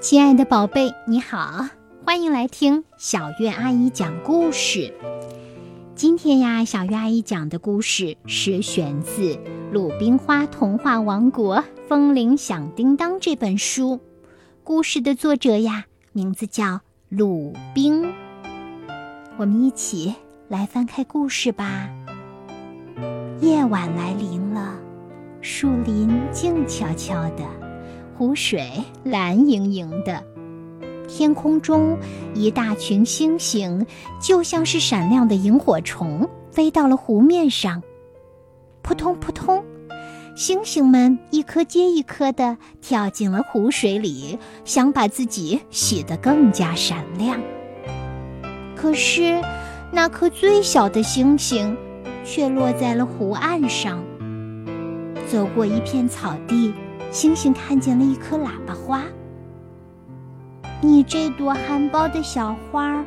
[0.00, 1.66] 亲爱的宝贝，你好，
[2.06, 4.94] 欢迎来听小月阿姨讲故事。
[5.94, 9.34] 今天呀，小月阿姨讲的故事是选自
[9.70, 14.00] 《鲁冰花童话王国风铃响叮当》这本书。
[14.64, 16.80] 故事的作者呀，名字叫
[17.10, 18.10] 鲁冰。
[19.36, 20.14] 我们一起
[20.48, 21.90] 来翻开故事吧。
[23.42, 24.78] 夜晚来临了，
[25.42, 27.69] 树林静悄悄的。
[28.20, 28.70] 湖水
[29.02, 30.22] 蓝盈盈的，
[31.08, 31.96] 天空中
[32.34, 33.86] 一大群星星，
[34.20, 37.82] 就像是闪亮的萤火虫，飞到了湖面上。
[38.82, 39.64] 扑通扑通，
[40.36, 47.40] 星星们一颗接一颗的跳进了湖水里，想把自己洗得更加闪亮。
[48.76, 49.42] 可是，
[49.90, 51.74] 那颗最小的星星
[52.22, 54.04] 却落在了湖岸上。
[55.26, 56.74] 走过一片草地。
[57.10, 59.02] 星星看见了一颗喇叭花。
[60.80, 63.04] 你这朵含苞的小花，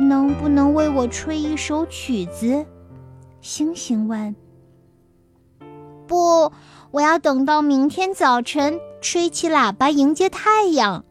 [0.00, 2.66] 能不能为我吹一首曲子？
[3.40, 4.34] 星星问。
[6.06, 6.52] 不，
[6.90, 11.04] 我要等到明天早晨，吹起喇叭迎接太阳。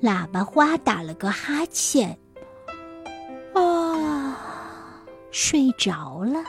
[0.00, 2.18] 喇叭花打了个哈欠，
[3.54, 4.38] 啊，
[5.30, 6.42] 睡着了。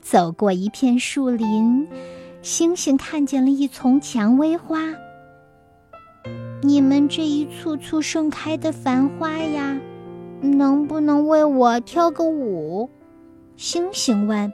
[0.00, 1.88] 走过一片树林。
[2.44, 4.78] 星星看见了一丛蔷薇花。
[6.60, 9.80] 你们这一簇簇盛开的繁花呀，
[10.42, 12.90] 能不能为我跳个舞？
[13.56, 14.52] 星星问。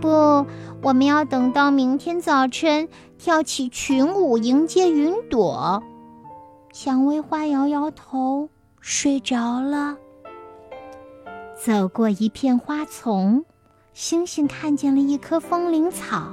[0.00, 0.46] 不，
[0.80, 5.82] 我们要等到明天早晨，跳起群舞迎接云朵。
[6.72, 8.48] 蔷薇花摇摇头，
[8.80, 9.96] 睡着了。
[11.56, 13.44] 走过一片花丛。
[14.00, 16.32] 星星看见了一棵风铃草。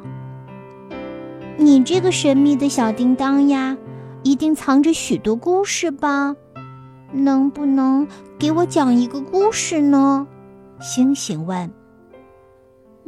[1.58, 3.75] 你这个神秘的小叮当呀，
[4.21, 6.36] 一定藏着许多故事吧？
[7.11, 10.27] 能不能给我讲一个故事呢？
[10.80, 11.73] 星星问。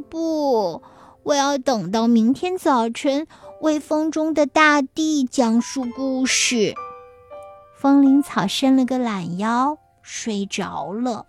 [0.10, 0.82] 不，
[1.22, 3.28] 我要等到明天早晨，
[3.62, 6.74] 为风中的大地讲述故事。
[7.80, 11.28] 风铃草伸了个懒腰，睡着了。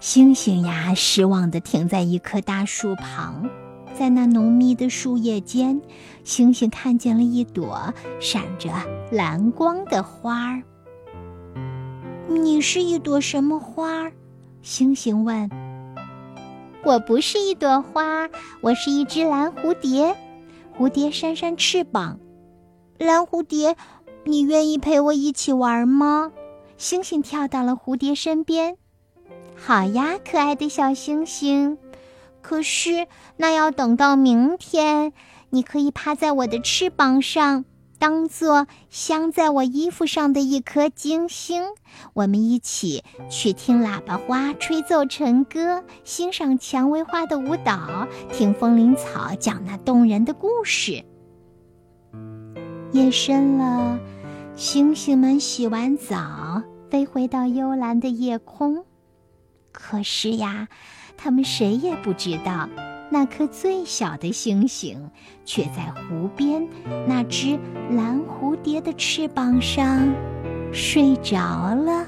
[0.00, 3.50] 星星呀，失望地停在一棵大树旁，
[3.98, 5.80] 在那浓密的树叶间，
[6.22, 8.70] 星星看见了一朵闪着
[9.10, 10.62] 蓝光的花儿。
[12.28, 14.12] 你是一朵什么花儿？
[14.62, 15.50] 星星问。
[16.84, 18.28] 我不是一朵花，
[18.60, 20.14] 我是一只蓝蝴蝶。
[20.78, 22.20] 蝴蝶扇扇翅膀，
[22.98, 23.74] 蓝蝴蝶，
[24.24, 26.30] 你愿意陪我一起玩吗？
[26.76, 28.76] 星星跳到了蝴蝶身边。
[29.60, 31.78] 好呀，可爱的小星星。
[32.40, 35.12] 可是那要等到明天。
[35.50, 37.64] 你可以趴在我的翅膀上，
[37.98, 41.62] 当做镶在我衣服上的一颗金星。
[42.12, 51.02] 我们一起去听喇叭花吹奏晨歌，欣赏蔷薇花的舞蹈，听风铃草讲那动人的故事。
[52.92, 53.98] 夜深了，
[54.54, 58.84] 星星们洗完澡，飞回到幽蓝的夜空。
[59.72, 60.68] 可是呀，
[61.16, 62.68] 他们谁也不知道，
[63.10, 65.10] 那颗最小的星星
[65.44, 66.68] 却在湖边
[67.06, 67.58] 那只
[67.90, 70.12] 蓝蝴蝶的翅膀上
[70.72, 72.06] 睡着了。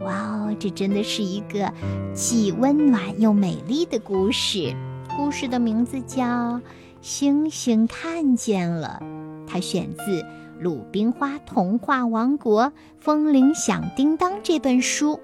[0.00, 1.72] 哇哦，这真的是一个
[2.14, 4.74] 既温暖又美丽的故事。
[5.16, 6.24] 故事的名字叫
[7.00, 9.02] 《星星看见了》，
[9.48, 10.22] 它选自
[10.60, 15.18] 《鲁冰花童话王国风铃响叮当》这本书。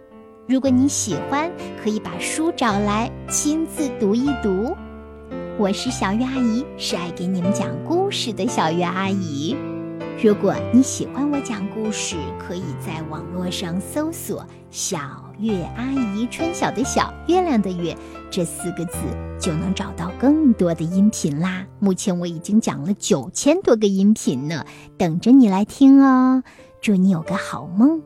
[0.47, 1.51] 如果你喜欢，
[1.83, 4.77] 可以把书找来亲自读一读。
[5.59, 9.57] 我是小月阿姨，是爱给你们讲故事的小月阿姨。
[10.23, 14.99] 如果你喜欢我讲故事，可以在网络上搜索“小
[15.39, 17.97] 月阿姨”，春晓的小月亮的月
[18.31, 18.99] 这四个字，
[19.41, 21.65] 就能找到更多的音频啦。
[21.79, 24.67] 目前我已经讲了九千多个音频呢，
[24.99, 26.43] 等着你来听哦。
[26.83, 28.03] 祝你有个好梦。